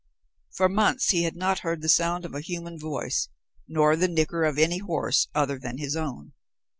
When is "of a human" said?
2.25-2.79